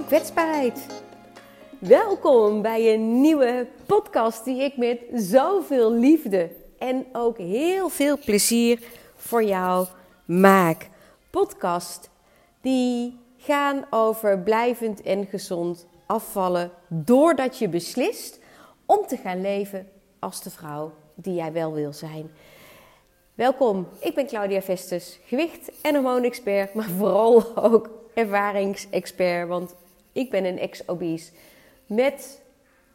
[0.00, 0.86] van kwetsbaarheid.
[1.78, 8.82] Welkom bij een nieuwe podcast die ik met zoveel liefde en ook heel veel plezier
[9.14, 9.86] voor jou
[10.24, 10.88] maak.
[11.30, 12.10] Podcast
[12.60, 18.38] die gaan over blijvend en gezond afvallen doordat je beslist
[18.86, 22.30] om te gaan leven als de vrouw die jij wel wil zijn.
[23.34, 29.74] Welkom, ik ben Claudia Vestus, gewicht- en hormoonexpert, maar vooral ook ervaringsexpert, want
[30.12, 31.32] ik ben een ex-obese
[31.86, 32.42] met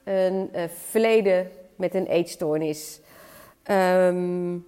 [0.03, 2.99] een uh, verleden met een eetstoornis.
[3.71, 4.65] Um,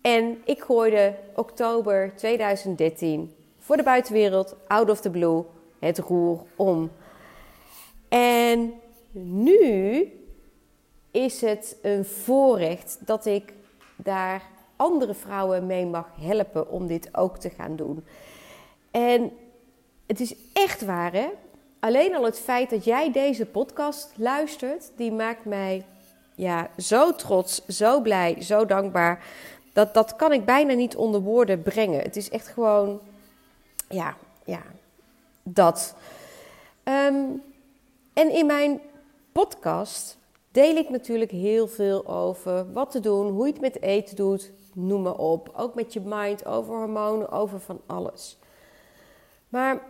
[0.00, 5.42] en ik gooide oktober 2013 voor de buitenwereld, out of the blue,
[5.78, 6.90] het roer om.
[8.08, 8.72] En
[9.12, 10.12] nu
[11.10, 13.52] is het een voorrecht dat ik
[13.96, 14.42] daar
[14.76, 18.04] andere vrouwen mee mag helpen om dit ook te gaan doen.
[18.90, 19.32] En
[20.08, 21.28] het is echt waar, hè?
[21.80, 25.84] Alleen al het feit dat jij deze podcast luistert, die maakt mij
[26.34, 29.24] ja, zo trots, zo blij, zo dankbaar.
[29.72, 32.00] Dat, dat kan ik bijna niet onder woorden brengen.
[32.00, 33.00] Het is echt gewoon,
[33.88, 34.62] ja, ja,
[35.42, 35.94] dat.
[36.84, 37.42] Um,
[38.12, 38.80] en in mijn
[39.32, 40.18] podcast
[40.50, 44.50] deel ik natuurlijk heel veel over wat te doen, hoe je het met eten doet,
[44.74, 45.52] noem maar op.
[45.56, 48.38] Ook met je mind, over hormonen, over van alles.
[49.48, 49.82] Maar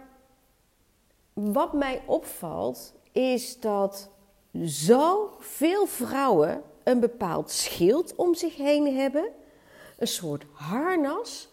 [1.41, 4.11] wat mij opvalt is dat
[4.63, 9.29] zoveel vrouwen een bepaald schild om zich heen hebben,
[9.99, 11.49] een soort harnas,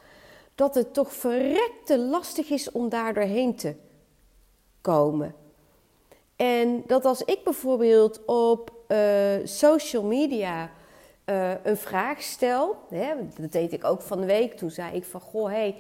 [0.56, 3.76] dat het toch verrekte lastig is om daar doorheen te
[4.82, 5.36] komen.
[6.36, 8.98] En dat als ik bijvoorbeeld op uh,
[9.44, 10.72] social media
[11.26, 15.04] uh, een vraag stel, hè, dat deed ik ook van de week, toen zei ik
[15.04, 15.76] van goh, hey,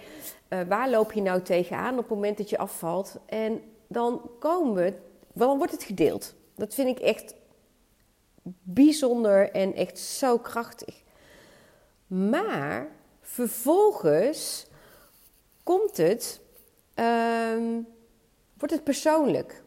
[0.50, 3.20] uh, waar loop je nou tegenaan op het moment dat je afvalt?
[3.26, 4.94] En dan komen we,
[5.34, 6.36] dan wordt het gedeeld.
[6.56, 7.36] Dat vind ik echt
[8.62, 11.04] bijzonder en echt zo krachtig.
[12.08, 12.88] Maar
[13.22, 14.68] vervolgens
[15.64, 16.42] komt het,
[16.96, 17.88] um,
[18.58, 19.64] wordt het persoonlijk.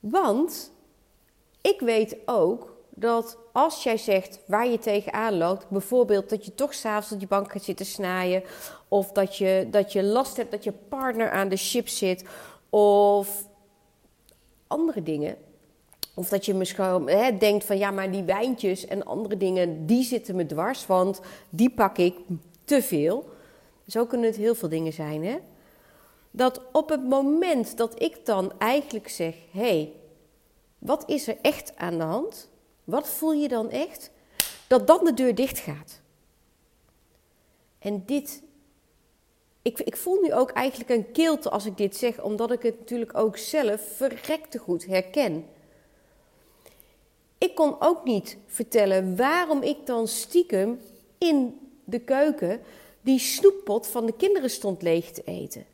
[0.00, 0.72] Want
[1.60, 6.74] ik weet ook dat als jij zegt waar je tegenaan loopt, bijvoorbeeld dat je toch
[6.74, 8.42] s'avonds op je bank gaat zitten snijden,
[8.88, 12.24] of dat je, dat je last hebt dat je partner aan de chip zit,
[12.70, 13.46] of
[14.66, 15.36] andere dingen.
[16.14, 20.02] Of dat je misschien hè, denkt van ja, maar die wijntjes en andere dingen, die
[20.02, 21.20] zitten me dwars, want
[21.50, 22.16] die pak ik
[22.64, 23.28] te veel.
[23.86, 25.36] Zo kunnen het heel veel dingen zijn, hè?
[26.30, 29.92] Dat op het moment dat ik dan eigenlijk zeg: hé, hey,
[30.78, 32.48] wat is er echt aan de hand?
[32.88, 34.10] Wat voel je dan echt?
[34.66, 36.00] Dat dan de deur dicht gaat.
[37.78, 38.42] En dit,
[39.62, 42.78] ik, ik voel nu ook eigenlijk een keelte als ik dit zeg, omdat ik het
[42.78, 45.46] natuurlijk ook zelf verrekte goed herken.
[47.38, 50.80] Ik kon ook niet vertellen waarom ik dan stiekem
[51.18, 52.60] in de keuken
[53.00, 55.66] die snoeppot van de kinderen stond leeg te eten.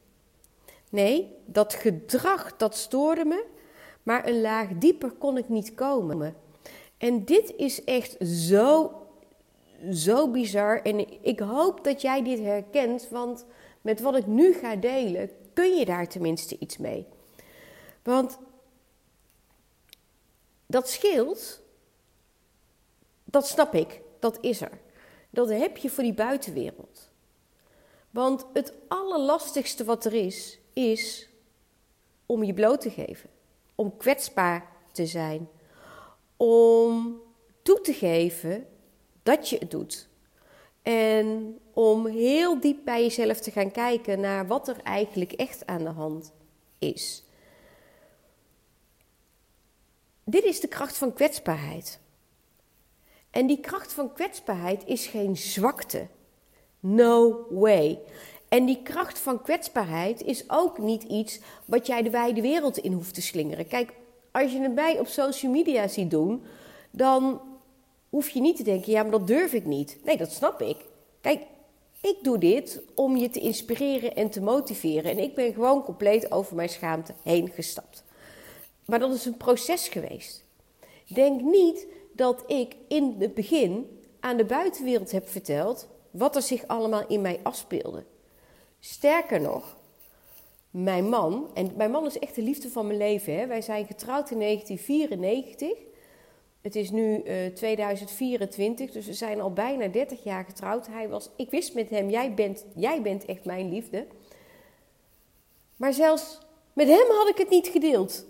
[0.91, 3.45] Nee, dat gedrag dat stoorde me,
[4.03, 6.43] maar een laag dieper kon ik niet komen.
[7.05, 8.93] En dit is echt zo,
[9.93, 10.83] zo bizar.
[10.83, 13.45] En ik hoop dat jij dit herkent, want
[13.81, 17.07] met wat ik nu ga delen, kun je daar tenminste iets mee.
[18.03, 18.39] Want
[20.67, 21.61] dat scheelt,
[23.25, 24.79] dat snap ik, dat is er.
[25.31, 27.11] Dat heb je voor die buitenwereld.
[28.11, 31.29] Want het allerlastigste wat er is, is
[32.27, 33.31] om je bloot te geven.
[33.75, 35.49] Om kwetsbaar te zijn
[36.37, 37.21] om
[37.63, 38.67] toe te geven
[39.23, 40.09] dat je het doet.
[40.83, 45.85] En om heel diep bij jezelf te gaan kijken naar wat er eigenlijk echt aan
[45.85, 46.33] de hand
[46.79, 47.25] is.
[50.25, 52.01] Dit is de kracht van kwetsbaarheid.
[53.31, 56.07] En die kracht van kwetsbaarheid is geen zwakte.
[56.81, 57.99] No way.
[58.49, 62.93] En die kracht van kwetsbaarheid is ook niet iets wat jij de wijde wereld in
[62.93, 63.67] hoeft te slingeren.
[63.67, 63.93] Kijk,
[64.35, 66.43] als je het bij op social media ziet doen,
[66.91, 67.41] dan
[68.09, 69.99] hoef je niet te denken: ja, maar dat durf ik niet.
[70.05, 70.77] Nee, dat snap ik.
[71.21, 71.43] Kijk,
[72.01, 75.11] ik doe dit om je te inspireren en te motiveren.
[75.11, 78.05] En ik ben gewoon compleet over mijn schaamte heen gestapt.
[78.85, 80.45] Maar dat is een proces geweest.
[81.07, 86.67] Denk niet dat ik in het begin aan de buitenwereld heb verteld wat er zich
[86.67, 88.05] allemaal in mij afspeelde.
[88.81, 89.77] Sterker nog,
[90.75, 93.39] mijn man, en mijn man is echt de liefde van mijn leven.
[93.39, 93.47] Hè?
[93.47, 95.79] Wij zijn getrouwd in 1994.
[96.61, 100.87] Het is nu uh, eh, 2024, dus we zijn al bijna 30 jaar getrouwd.
[100.87, 104.07] Hij was, ik wist met hem, jij bent, jij bent echt mijn liefde.
[105.77, 106.39] Maar zelfs
[106.73, 108.27] met hem had ik het niet gedeeld.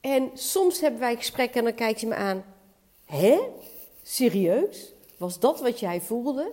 [0.00, 2.44] En soms hebben wij gesprekken en dan kijkt hij me aan.
[3.04, 3.38] Hè?
[4.02, 4.92] Serieus?
[5.16, 6.52] Was dat wat jij voelde?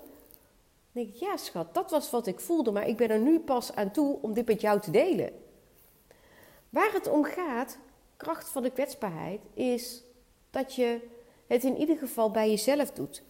[0.96, 3.74] Denk ik, ja schat, dat was wat ik voelde, maar ik ben er nu pas
[3.74, 5.34] aan toe om dit met jou te delen.
[6.70, 7.78] Waar het om gaat,
[8.18, 10.04] kracht van de kwetsbaarheid, is
[10.50, 11.00] dat je
[11.48, 13.24] het in ieder geval bij jezelf doet.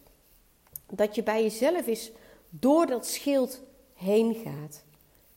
[0.86, 2.12] Dat je bij jezelf is
[2.48, 3.62] door dat schild
[3.94, 4.84] heen gaat.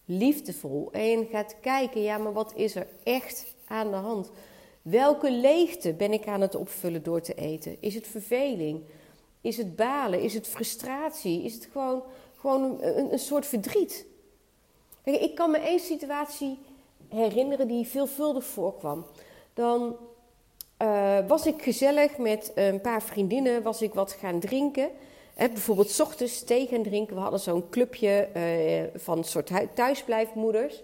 [0.05, 0.91] Liefdevol.
[0.91, 4.31] En gaat kijken, ja, maar wat is er echt aan de hand?
[4.81, 7.77] Welke leegte ben ik aan het opvullen door te eten?
[7.79, 8.83] Is het verveling?
[9.41, 10.21] Is het balen?
[10.21, 11.43] Is het frustratie?
[11.43, 12.03] Is het gewoon,
[12.37, 14.05] gewoon een, soort verdriet?
[15.03, 16.59] Kijk, ik kan me één situatie
[17.09, 19.05] herinneren die veelvuldig voorkwam.
[19.53, 19.97] Dan
[20.81, 24.89] uh, was ik gezellig met een paar vriendinnen, was ik wat gaan drinken.
[25.33, 27.15] Hè, bijvoorbeeld s ochtends thee gaan drinken.
[27.15, 30.81] We hadden zo'n clubje uh, van soort thuisblijfmoeders.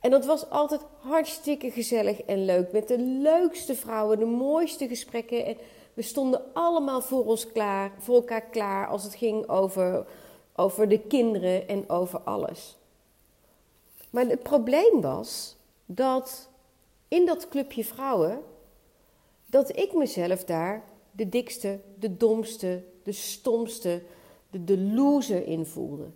[0.00, 2.72] En dat was altijd hartstikke gezellig en leuk.
[2.72, 5.46] Met de leukste vrouwen, de mooiste gesprekken.
[5.46, 5.56] En
[5.94, 10.06] we stonden allemaal voor, ons klaar, voor elkaar klaar als het ging over,
[10.54, 12.76] over de kinderen en over alles.
[14.10, 15.56] Maar het probleem was
[15.86, 16.48] dat
[17.08, 18.42] in dat clubje vrouwen
[19.46, 24.02] dat ik mezelf daar de dikste, de domste, de stomste,
[24.50, 26.06] de, de loser in voelde.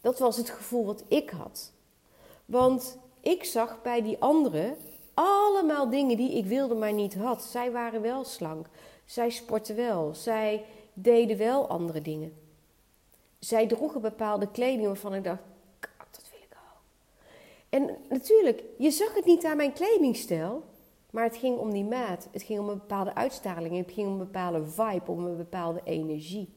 [0.00, 1.72] Dat was het gevoel wat ik had.
[2.44, 4.76] Want ik zag bij die anderen
[5.14, 7.42] allemaal dingen die ik wilde maar niet had.
[7.42, 8.66] Zij waren wel slank.
[9.04, 10.14] Zij sportten wel.
[10.14, 12.32] Zij deden wel andere dingen.
[13.38, 15.42] Zij droegen bepaalde kleding waarvan ik dacht,
[16.10, 16.82] dat wil ik ook.
[17.68, 20.62] En natuurlijk, je zag het niet aan mijn kledingstijl.
[21.12, 22.28] Maar het ging om die maat.
[22.30, 23.76] Het ging om een bepaalde uitstraling.
[23.76, 26.48] Het ging om een bepaalde vibe, om een bepaalde energie.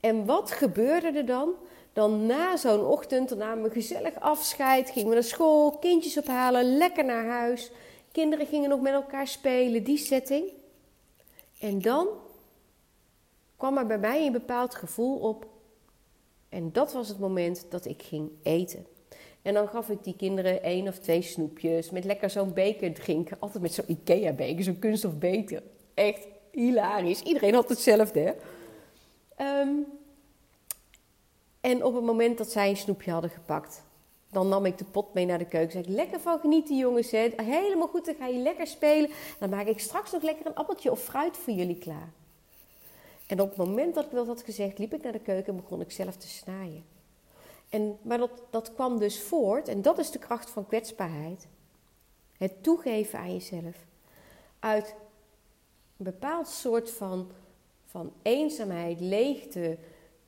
[0.00, 1.52] En wat gebeurde er dan?
[1.92, 7.04] Dan na zo'n ochtend, namen we gezellig afscheid, gingen we naar school, kindjes ophalen, lekker
[7.04, 7.70] naar huis.
[8.12, 10.52] Kinderen gingen nog met elkaar spelen, die setting.
[11.58, 12.08] En dan
[13.56, 15.46] kwam er bij mij een bepaald gevoel op.
[16.48, 18.86] En dat was het moment dat ik ging eten.
[19.42, 23.36] En dan gaf ik die kinderen één of twee snoepjes met lekker zo'n beker drinken.
[23.40, 25.62] Altijd met zo'n Ikea-beker, zo'n kunststof beker.
[25.94, 27.22] Echt hilarisch.
[27.22, 28.32] Iedereen had hetzelfde, hè?
[29.36, 29.68] Ehm,
[31.60, 33.82] en op het moment dat zij een snoepje hadden gepakt,
[34.30, 35.72] dan nam ik de pot mee naar de keuken.
[35.72, 37.28] Zeg ik, lekker van genieten jongens, hè?
[37.36, 39.10] helemaal goed, dan ga je lekker spelen.
[39.38, 42.12] Dan maak ik straks nog lekker een appeltje of fruit voor jullie klaar.
[43.26, 45.60] En op het moment dat ik dat had gezegd, liep ik naar de keuken en
[45.60, 46.84] begon ik zelf te snijden.
[47.68, 51.46] En, maar dat, dat kwam dus voort, en dat is de kracht van kwetsbaarheid.
[52.36, 53.76] Het toegeven aan jezelf.
[54.58, 54.94] Uit
[55.96, 57.30] een bepaald soort van,
[57.86, 59.78] van eenzaamheid, leegte,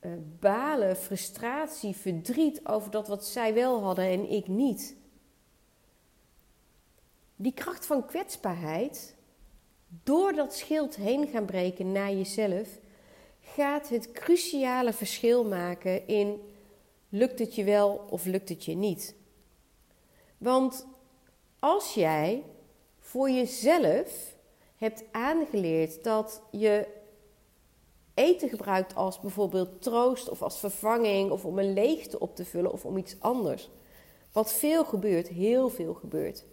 [0.01, 4.97] uh, balen, frustratie, verdriet over dat wat zij wel hadden en ik niet.
[7.37, 9.15] Die kracht van kwetsbaarheid,
[10.03, 12.69] door dat schild heen gaan breken naar jezelf,
[13.41, 16.41] gaat het cruciale verschil maken in
[17.09, 19.15] lukt het je wel of lukt het je niet?
[20.39, 20.87] Want
[21.59, 22.43] als jij
[22.99, 24.35] voor jezelf
[24.77, 26.87] hebt aangeleerd dat je
[28.15, 32.73] eten gebruikt als bijvoorbeeld troost of als vervanging of om een leegte op te vullen
[32.73, 33.71] of om iets anders.
[34.33, 36.45] Wat veel gebeurt, heel veel gebeurt.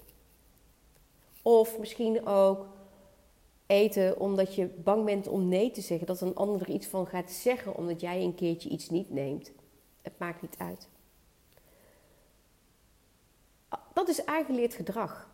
[1.41, 2.67] Of misschien ook
[3.65, 7.07] eten omdat je bang bent om nee te zeggen, dat een ander er iets van
[7.07, 9.51] gaat zeggen omdat jij een keertje iets niet neemt.
[10.01, 10.87] Het maakt niet uit.
[13.93, 15.29] Dat is aangeleerd gedrag.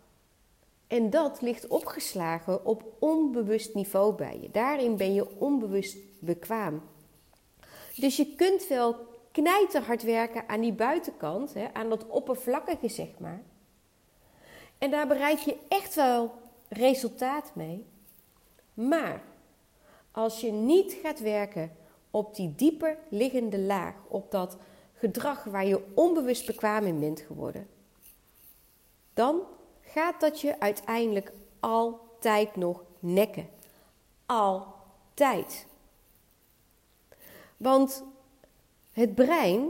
[0.93, 4.51] En dat ligt opgeslagen op onbewust niveau bij je.
[4.51, 6.81] Daarin ben je onbewust bekwaam.
[7.95, 8.95] Dus je kunt wel
[9.31, 13.43] knijterhard werken aan die buitenkant, hè, aan dat oppervlakkige zeg maar.
[14.77, 16.31] En daar bereik je echt wel
[16.67, 17.85] resultaat mee.
[18.73, 19.23] Maar
[20.11, 21.75] als je niet gaat werken
[22.11, 24.57] op die dieper liggende laag, op dat
[24.93, 27.67] gedrag waar je onbewust bekwaam in bent geworden,
[29.13, 29.41] dan
[29.93, 33.49] gaat dat je uiteindelijk altijd nog nekken.
[34.25, 35.65] Altijd.
[37.57, 38.03] Want
[38.91, 39.69] het brein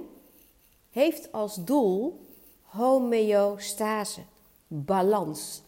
[0.91, 2.25] heeft als doel
[2.63, 4.21] homeostase,
[4.67, 5.61] balans.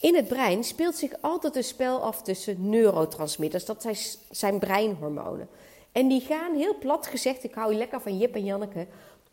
[0.00, 3.86] In het brein speelt zich altijd een spel af tussen neurotransmitters, dat
[4.30, 5.48] zijn breinhormonen.
[5.92, 8.86] En die gaan heel plat gezegd, ik hou je lekker van Jip en Janneke,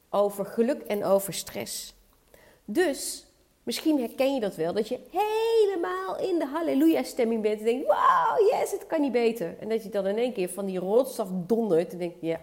[0.10, 1.94] over geluk en over stress.
[2.66, 3.26] Dus
[3.64, 8.50] misschien herken je dat wel, dat je helemaal in de halleluja-stemming bent en denkt, wow,
[8.52, 9.56] yes, het kan niet beter.
[9.60, 12.40] En dat je dan in één keer van die rotstaf dondert en denkt, ja,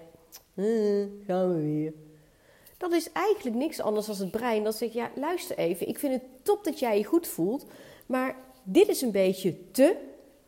[1.26, 1.92] gaan we weer.
[2.80, 6.12] Dat is eigenlijk niks anders dan het brein dat zegt: ja, luister even, ik vind
[6.12, 7.66] het top dat jij je goed voelt,
[8.06, 9.96] maar dit is een beetje te.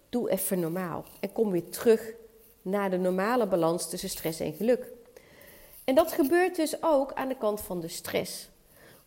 [0.09, 2.15] Doe even normaal en kom weer terug
[2.63, 4.93] naar de normale balans tussen stress en geluk.
[5.85, 8.49] En dat gebeurt dus ook aan de kant van de stress.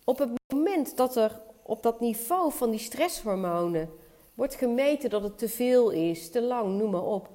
[0.03, 3.89] Op het moment dat er op dat niveau van die stresshormonen
[4.33, 7.29] wordt gemeten dat het te veel is, te lang, noem maar op,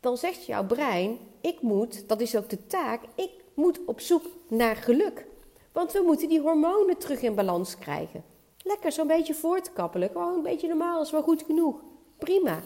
[0.00, 4.22] dan zegt jouw brein: ik moet, dat is ook de taak, ik moet op zoek
[4.48, 5.26] naar geluk.
[5.72, 8.24] Want we moeten die hormonen terug in balans krijgen.
[8.62, 11.80] Lekker zo'n beetje voortkappelen, gewoon een beetje normaal is wel goed genoeg.
[12.18, 12.62] Prima.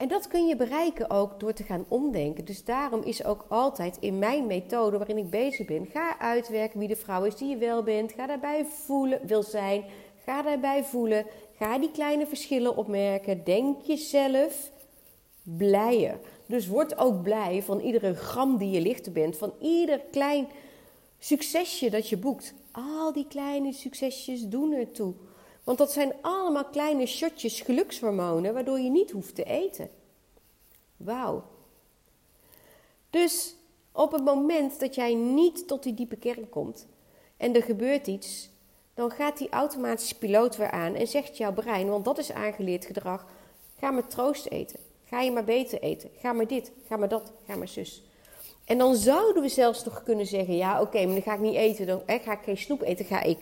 [0.00, 2.44] En dat kun je bereiken ook door te gaan omdenken.
[2.44, 6.88] Dus daarom is ook altijd in mijn methode waarin ik bezig ben, ga uitwerken wie
[6.88, 8.12] de vrouw is die je wel bent.
[8.12, 9.84] Ga daarbij voelen, wil zijn.
[10.24, 11.26] Ga daarbij voelen.
[11.58, 13.44] Ga die kleine verschillen opmerken.
[13.44, 14.70] Denk jezelf
[15.42, 16.18] blijer.
[16.46, 20.48] Dus word ook blij van iedere gram die je lichter bent, van ieder klein
[21.18, 22.54] succesje dat je boekt.
[22.70, 25.14] Al die kleine succesjes doen ertoe.
[25.70, 29.90] Want dat zijn allemaal kleine shotjes gelukshormonen waardoor je niet hoeft te eten.
[30.96, 31.44] Wauw.
[33.10, 33.56] Dus
[33.92, 36.86] op het moment dat jij niet tot die diepe kern komt
[37.36, 38.50] en er gebeurt iets,
[38.94, 42.84] dan gaat die automatische piloot weer aan en zegt jouw brein, want dat is aangeleerd
[42.84, 43.26] gedrag,
[43.78, 44.78] ga maar troost eten.
[45.04, 46.10] Ga je maar beter eten.
[46.18, 48.02] Ga maar dit, ga maar dat, ga maar zus.
[48.64, 51.54] En dan zouden we zelfs nog kunnen zeggen: ja, oké, maar dan ga ik niet
[51.54, 51.86] eten.
[51.86, 53.04] Dan ga ik geen snoep eten.
[53.04, 53.38] Ga ik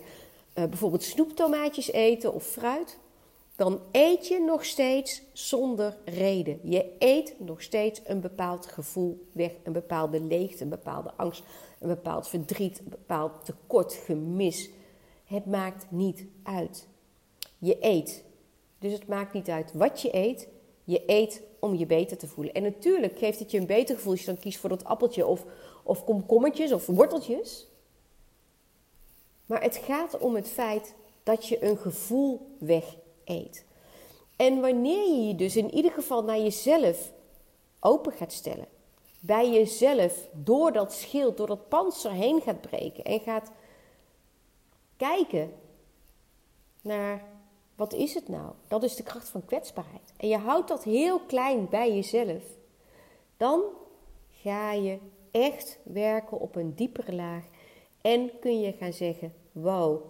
[0.66, 2.98] bijvoorbeeld snoeptomaatjes eten of fruit.
[3.56, 6.60] Dan eet je nog steeds zonder reden.
[6.62, 11.42] Je eet nog steeds een bepaald gevoel weg, een bepaalde leegte, een bepaalde angst,
[11.78, 14.70] een bepaald verdriet, een bepaald tekort, gemis.
[15.24, 16.86] Het maakt niet uit.
[17.58, 18.24] Je eet.
[18.78, 20.48] Dus het maakt niet uit wat je eet.
[20.84, 22.54] Je eet om je beter te voelen.
[22.54, 25.26] En natuurlijk geeft het je een beter gevoel als je dan kiest voor dat appeltje
[25.26, 25.44] of,
[25.84, 27.67] of komkommertjes of worteltjes.
[29.48, 33.64] Maar het gaat om het feit dat je een gevoel weg eet.
[34.36, 37.12] En wanneer je je dus in ieder geval naar jezelf
[37.80, 38.66] open gaat stellen,
[39.20, 43.50] bij jezelf door dat schild, door dat panzer heen gaat breken en gaat
[44.96, 45.52] kijken
[46.80, 47.24] naar
[47.74, 48.52] wat is het nou?
[48.68, 50.12] Dat is de kracht van kwetsbaarheid.
[50.16, 52.42] En je houdt dat heel klein bij jezelf.
[53.36, 53.62] Dan
[54.30, 54.98] ga je
[55.30, 57.44] echt werken op een diepere laag.
[58.00, 60.02] En kun je gaan zeggen: Wow,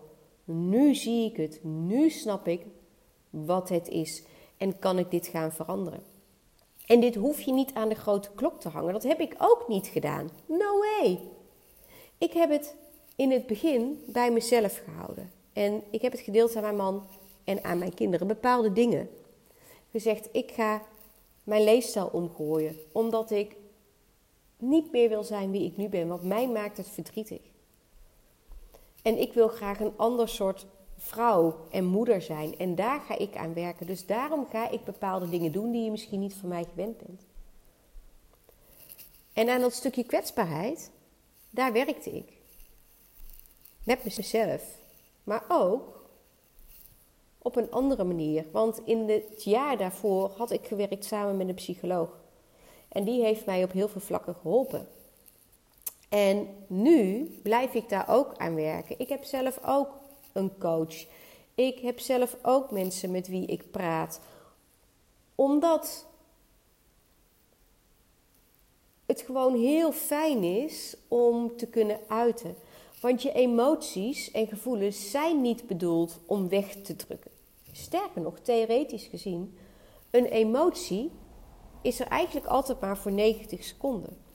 [0.45, 1.61] nu zie ik het.
[1.63, 2.67] Nu snap ik
[3.31, 4.23] wat het is.
[4.57, 6.03] En kan ik dit gaan veranderen?
[6.87, 8.93] En dit hoef je niet aan de grote klok te hangen.
[8.93, 10.31] Dat heb ik ook niet gedaan.
[10.47, 11.19] No way.
[12.19, 12.77] Ik heb het
[13.17, 15.31] in het begin bij mezelf gehouden.
[15.53, 17.07] En ik heb het gedeeld aan mijn man
[17.45, 19.09] en aan mijn kinderen bepaalde dingen.
[19.91, 20.83] Gezegd, ik ga
[21.45, 23.57] mijn leefstijl omgooien, omdat ik
[24.57, 27.41] niet meer wil zijn wie ik nu ben, want mij maakt het verdrietig.
[29.09, 32.59] En ik wil graag een ander soort vrouw en moeder zijn.
[32.59, 33.87] En daar ga ik aan werken.
[33.87, 37.23] Dus daarom ga ik bepaalde dingen doen die je misschien niet van mij gewend bent.
[39.33, 40.91] En aan dat stukje kwetsbaarheid,
[41.51, 42.33] daar werkte ik.
[43.85, 44.63] Met mezelf.
[45.25, 46.09] Maar ook
[47.39, 48.45] op een andere manier.
[48.53, 52.11] Want in het jaar daarvoor had ik gewerkt samen met een psycholoog.
[52.89, 54.89] En die heeft mij op heel veel vlakken geholpen.
[56.09, 58.99] En nu blijf ik daar ook aan werken.
[58.99, 59.89] Ik heb zelf ook
[60.33, 61.07] een coach.
[61.55, 64.21] Ik heb zelf ook mensen met wie ik praat.
[65.35, 66.07] Omdat
[69.07, 72.57] het gewoon heel fijn is om te kunnen uiten.
[73.01, 77.31] Want je emoties en gevoelens zijn niet bedoeld om weg te drukken.
[77.73, 79.59] Sterker nog, theoretisch gezien,
[80.11, 81.11] een emotie
[81.83, 84.28] is er eigenlijk altijd maar voor 90 seconden.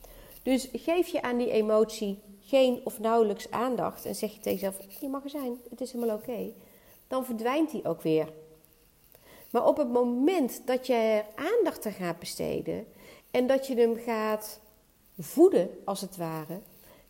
[0.44, 5.00] Dus geef je aan die emotie geen of nauwelijks aandacht en zeg je tegen jezelf:
[5.00, 6.52] je mag er zijn, het is helemaal oké,
[7.08, 8.28] dan verdwijnt die ook weer.
[9.50, 12.86] Maar op het moment dat je er aandacht aan gaat besteden
[13.30, 14.60] en dat je hem gaat
[15.18, 16.60] voeden, als het ware,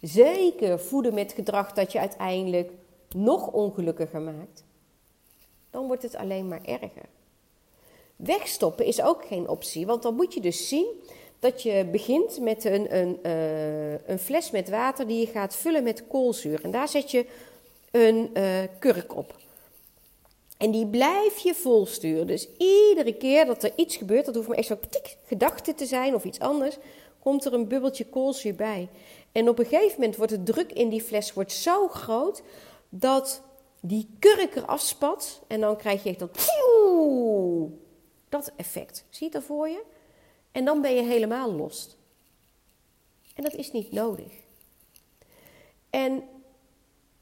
[0.00, 2.72] zeker voeden met gedrag dat je uiteindelijk
[3.14, 4.64] nog ongelukkiger maakt,
[5.70, 7.08] dan wordt het alleen maar erger.
[8.16, 10.86] Wegstoppen is ook geen optie, want dan moet je dus zien
[11.44, 15.82] dat je begint met een, een, uh, een fles met water die je gaat vullen
[15.82, 16.60] met koolzuur.
[16.62, 17.26] En daar zet je
[17.90, 19.36] een uh, kurk op.
[20.56, 22.26] En die blijf je volsturen.
[22.26, 24.78] Dus iedere keer dat er iets gebeurt, dat hoeft maar echt zo'n
[25.26, 26.76] gedachte te zijn of iets anders,
[27.18, 28.88] komt er een bubbeltje koolzuur bij.
[29.32, 32.42] En op een gegeven moment wordt de druk in die fles wordt zo groot
[32.88, 33.42] dat
[33.80, 35.40] die kurk eraf spat.
[35.46, 36.30] En dan krijg je echt dat,
[38.28, 39.04] dat effect.
[39.08, 39.82] Zie je dat voor je?
[40.54, 41.96] En dan ben je helemaal los.
[43.34, 44.32] En dat is niet nodig.
[45.90, 46.22] En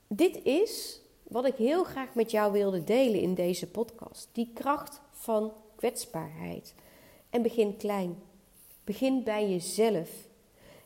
[0.06, 4.28] dit is wat ik heel graag met jou wilde delen in deze podcast.
[4.32, 6.74] Die kracht van kwetsbaarheid.
[7.30, 8.22] En begin klein.
[8.84, 10.10] Begin bij jezelf.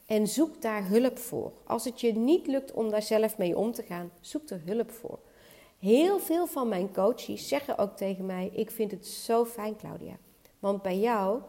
[0.06, 1.52] En zoek daar hulp voor.
[1.64, 4.90] Als het je niet lukt om daar zelf mee om te gaan, zoek er hulp
[4.90, 5.18] voor.
[5.78, 10.16] Heel veel van mijn coaches zeggen ook tegen mij: Ik vind het zo fijn, Claudia.
[10.58, 11.40] Want bij jou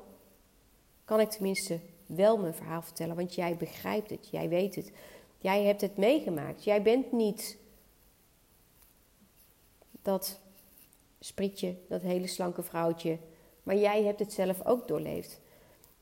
[1.07, 4.91] kan ik tenminste wel mijn verhaal vertellen, want jij begrijpt het, jij weet het.
[5.37, 6.63] Jij hebt het meegemaakt.
[6.63, 7.57] Jij bent niet
[10.01, 10.39] dat
[11.19, 13.17] sprietje, dat hele slanke vrouwtje,
[13.63, 15.39] maar jij hebt het zelf ook doorleefd.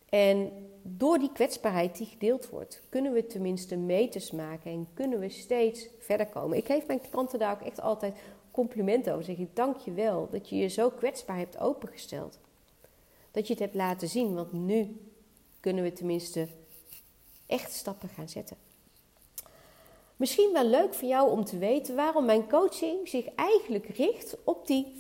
[0.09, 5.29] En door die kwetsbaarheid die gedeeld wordt, kunnen we tenminste meters maken en kunnen we
[5.29, 6.57] steeds verder komen.
[6.57, 8.15] Ik geef mijn klanten daar ook echt altijd
[8.51, 9.25] complimenten over.
[9.25, 12.39] Zeg ik dank je wel dat je je zo kwetsbaar hebt opengesteld.
[13.35, 14.97] Dat je het hebt laten zien, want nu
[15.59, 16.47] kunnen we tenminste
[17.45, 18.57] echt stappen gaan zetten.
[20.15, 24.67] Misschien wel leuk voor jou om te weten waarom mijn coaching zich eigenlijk richt op
[24.67, 24.93] die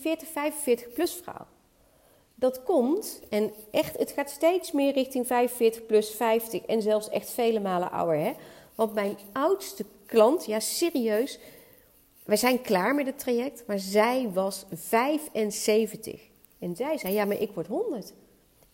[0.89, 1.45] 40-45 plus vrouw.
[2.35, 7.29] Dat komt, en echt, het gaat steeds meer richting 45 plus 50 en zelfs echt
[7.29, 8.17] vele malen ouder.
[8.17, 8.33] Hè?
[8.75, 11.39] Want mijn oudste klant, ja serieus,
[12.23, 16.21] wij zijn klaar met het traject, maar zij was 75.
[16.59, 18.13] En zij zei, ja maar ik word 100.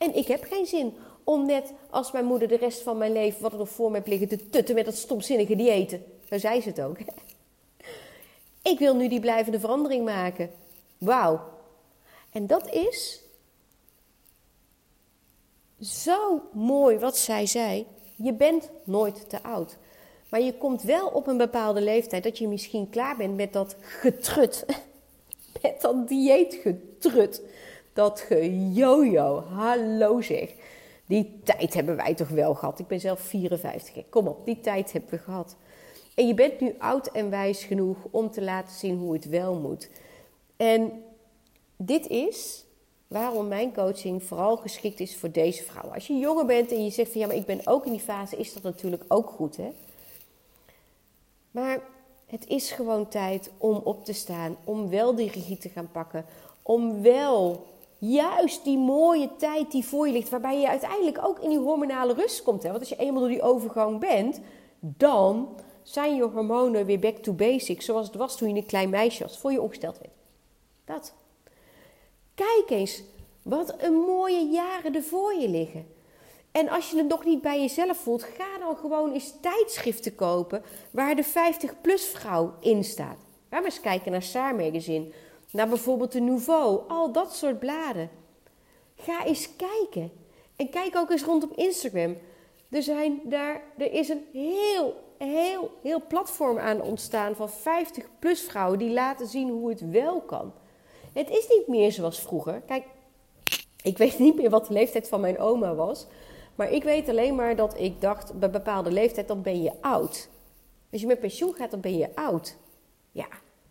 [0.01, 0.93] En ik heb geen zin
[1.23, 4.01] om net als mijn moeder de rest van mijn leven, wat er nog voor me
[4.05, 6.03] heeft te tutten met dat stomzinnige diëten.
[6.29, 6.97] Zo zei ze het ook.
[8.71, 10.51] Ik wil nu die blijvende verandering maken.
[10.97, 11.39] Wauw.
[12.31, 13.21] En dat is
[15.79, 17.85] zo mooi wat zij zei.
[18.15, 19.77] Je bent nooit te oud.
[20.29, 23.75] Maar je komt wel op een bepaalde leeftijd dat je misschien klaar bent met dat
[23.79, 24.65] getrut.
[25.61, 27.41] Met dat dieetgetrut.
[27.93, 29.41] Dat gejojo.
[29.41, 30.53] Hallo zeg.
[31.05, 32.79] Die tijd hebben wij toch wel gehad.
[32.79, 34.09] Ik ben zelf 54.
[34.09, 35.55] Kom op, die tijd hebben we gehad.
[36.15, 39.55] En je bent nu oud en wijs genoeg om te laten zien hoe het wel
[39.55, 39.89] moet.
[40.57, 41.03] En
[41.77, 42.65] dit is
[43.07, 45.93] waarom mijn coaching vooral geschikt is voor deze vrouwen.
[45.93, 48.01] Als je jonger bent en je zegt van ja, maar ik ben ook in die
[48.01, 49.57] fase, is dat natuurlijk ook goed.
[49.57, 49.71] Hè?
[51.51, 51.79] Maar
[52.25, 56.25] het is gewoon tijd om op te staan, om wel die regie te gaan pakken,
[56.61, 57.65] om wel
[58.01, 62.13] juist die mooie tijd die voor je ligt, waarbij je uiteindelijk ook in die hormonale
[62.13, 62.63] rust komt.
[62.63, 62.69] Hè?
[62.69, 64.39] Want als je eenmaal door die overgang bent,
[64.79, 65.49] dan
[65.83, 69.23] zijn je hormonen weer back to basics, zoals het was toen je een klein meisje
[69.23, 70.13] was, voor je ongesteld werd.
[70.85, 71.13] Dat.
[72.35, 73.03] Kijk eens,
[73.41, 75.85] wat een mooie jaren er voor je liggen.
[76.51, 80.63] En als je het nog niet bij jezelf voelt, ga dan gewoon eens tijdschriften kopen
[80.91, 83.17] waar de 50-plus vrouw in staat.
[83.49, 85.11] Ga maar eens kijken naar Saar Magazine,
[85.51, 88.09] naar bijvoorbeeld de Nouveau, al dat soort bladen.
[88.95, 90.11] Ga eens kijken.
[90.55, 92.17] En kijk ook eens rond op Instagram.
[92.69, 98.79] Er, zijn daar, er is een heel, heel, heel platform aan ontstaan van 50-plus vrouwen
[98.79, 100.53] die laten zien hoe het wel kan.
[101.13, 102.61] Het is niet meer zoals vroeger.
[102.65, 102.85] Kijk,
[103.83, 106.07] ik weet niet meer wat de leeftijd van mijn oma was.
[106.55, 110.29] Maar ik weet alleen maar dat ik dacht, bij bepaalde leeftijd, dan ben je oud.
[110.91, 112.55] Als je met pensioen gaat, dan ben je oud.
[113.11, 113.27] Ja,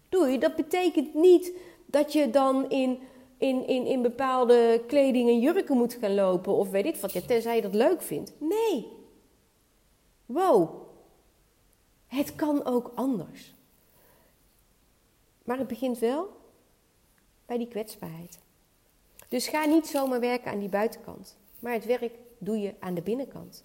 [0.09, 0.39] doei.
[0.39, 1.53] Dat betekent niet
[1.91, 2.99] dat je dan in,
[3.37, 6.53] in, in, in bepaalde kleding en jurken moet gaan lopen.
[6.53, 8.33] Of weet ik wat, ja, tenzij je dat leuk vindt.
[8.39, 8.87] Nee.
[10.27, 10.89] Wow.
[12.07, 13.55] Het kan ook anders.
[15.45, 16.29] Maar het begint wel
[17.47, 18.39] bij die kwetsbaarheid.
[19.29, 23.03] Dus ga niet zomaar werken aan die buitenkant, maar het werk doe je aan de
[23.03, 23.65] binnenkant.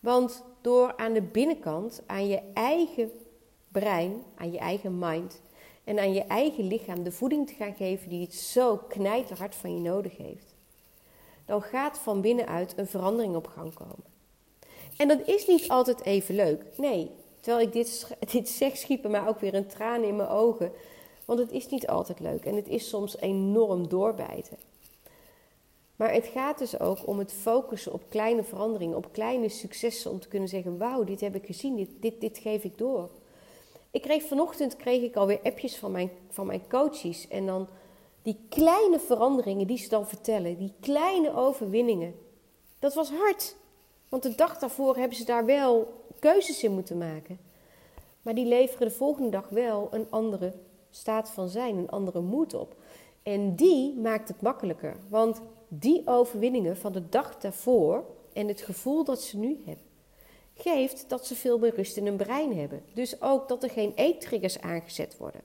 [0.00, 3.10] Want door aan de binnenkant, aan je eigen
[3.68, 5.40] brein, aan je eigen mind
[5.86, 9.74] en aan je eigen lichaam de voeding te gaan geven die het zo knijterhard van
[9.74, 10.54] je nodig heeft,
[11.44, 14.04] dan gaat van binnenuit een verandering op gang komen.
[14.96, 16.64] En dat is niet altijd even leuk.
[16.76, 20.72] Nee, terwijl ik dit, dit zeg, schiepen maar ook weer een traan in mijn ogen.
[21.24, 24.56] Want het is niet altijd leuk en het is soms enorm doorbijten.
[25.96, 30.20] Maar het gaat dus ook om het focussen op kleine veranderingen, op kleine successen, om
[30.20, 33.10] te kunnen zeggen: Wauw, dit heb ik gezien, dit, dit, dit geef ik door.
[33.96, 37.28] Ik kreeg vanochtend kreeg ik alweer appjes van mijn, van mijn coaches.
[37.28, 37.68] En dan
[38.22, 42.14] die kleine veranderingen die ze dan vertellen, die kleine overwinningen.
[42.78, 43.56] Dat was hard.
[44.08, 47.38] Want de dag daarvoor hebben ze daar wel keuzes in moeten maken.
[48.22, 50.52] Maar die leveren de volgende dag wel een andere
[50.90, 52.74] staat van zijn, een andere moed op.
[53.22, 54.96] En die maakt het makkelijker.
[55.08, 59.85] Want die overwinningen van de dag daarvoor en het gevoel dat ze nu hebben,
[60.56, 62.84] geeft dat ze veel meer rust in hun brein hebben.
[62.92, 65.40] Dus ook dat er geen eettriggers aangezet worden.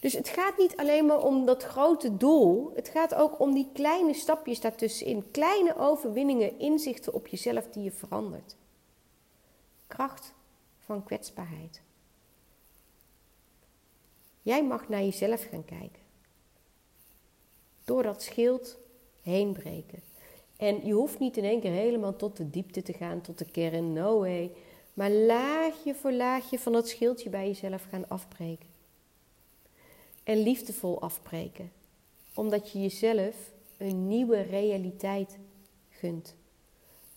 [0.00, 3.68] Dus het gaat niet alleen maar om dat grote doel, het gaat ook om die
[3.72, 8.56] kleine stapjes daartussenin, kleine overwinningen, inzichten op jezelf die je verandert.
[9.86, 10.34] Kracht
[10.78, 11.80] van kwetsbaarheid.
[14.42, 16.02] Jij mag naar jezelf gaan kijken.
[17.84, 18.76] Door dat schild
[19.22, 20.02] heen breken.
[20.56, 23.44] En je hoeft niet in één keer helemaal tot de diepte te gaan, tot de
[23.44, 24.50] kern, no way.
[24.94, 28.68] Maar laagje voor laagje van dat schildje bij jezelf gaan afbreken.
[30.22, 31.72] En liefdevol afbreken.
[32.34, 33.34] Omdat je jezelf
[33.76, 35.38] een nieuwe realiteit
[35.88, 36.34] gunt.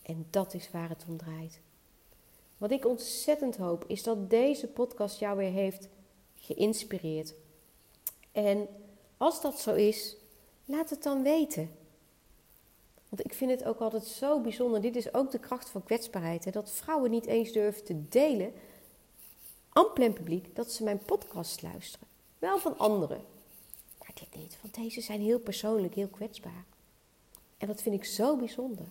[0.02, 1.60] En dat is waar het om draait.
[2.58, 5.88] Wat ik ontzettend hoop is dat deze podcast jou weer heeft
[6.34, 7.34] geïnspireerd.
[8.32, 8.68] En
[9.16, 10.16] als dat zo is,
[10.64, 11.70] laat het dan weten.
[13.08, 14.80] Want ik vind het ook altijd zo bijzonder.
[14.80, 16.44] Dit is ook de kracht van kwetsbaarheid.
[16.44, 16.50] Hè?
[16.50, 18.52] Dat vrouwen niet eens durven te delen
[19.68, 22.06] aan plein publiek dat ze mijn podcast luisteren.
[22.38, 23.24] Wel van anderen.
[23.98, 26.64] Maar dit niet, want deze zijn heel persoonlijk, heel kwetsbaar.
[27.58, 28.86] En dat vind ik zo bijzonder.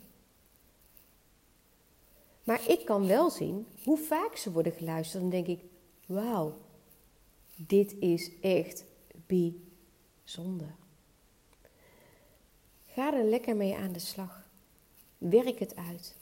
[2.44, 5.22] Maar ik kan wel zien hoe vaak ze worden geluisterd.
[5.22, 5.60] Dan denk ik,
[6.06, 6.58] wauw,
[7.56, 8.86] dit is echt
[9.26, 10.76] bijzonder.
[12.98, 14.50] Ga er lekker mee aan de slag.
[15.18, 16.16] Werk het uit.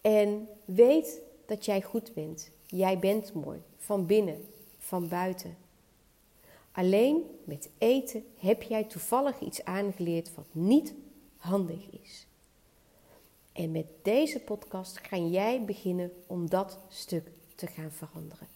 [0.00, 2.50] En weet dat jij goed bent.
[2.66, 3.62] Jij bent mooi.
[3.76, 4.44] Van binnen,
[4.78, 5.56] van buiten.
[6.72, 10.94] Alleen met eten heb jij toevallig iets aangeleerd wat niet
[11.36, 12.26] handig is.
[13.52, 18.48] En met deze podcast ga jij beginnen om dat stuk te gaan veranderen.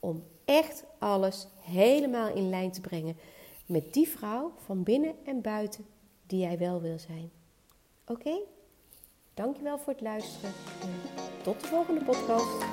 [0.00, 3.16] Om echt alles helemaal in lijn te brengen
[3.66, 5.86] met die vrouw van binnen en buiten
[6.30, 7.30] die jij wel wil zijn.
[8.06, 8.20] Oké?
[8.20, 8.42] Okay?
[9.34, 12.68] Dankjewel voor het luisteren en tot de volgende podcast.